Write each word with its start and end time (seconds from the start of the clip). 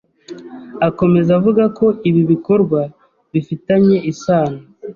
akomeza 0.87 1.31
avuga 1.39 1.63
ko 1.77 1.85
ibi 2.09 2.21
bikorwa 2.31 2.79
bifitanye 3.33 3.97
isano 4.11 4.59